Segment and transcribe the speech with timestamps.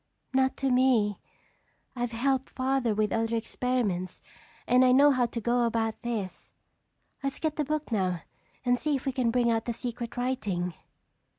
[0.33, 1.19] "Not to me.
[1.95, 4.23] I've helped Father with other experiments
[4.65, 6.53] and I know how to go about this.
[7.23, 8.23] Let's get the book now
[8.65, 10.73] and see if we can bring out the secret writing."